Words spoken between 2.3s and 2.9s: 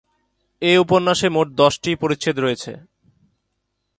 রয়েছে।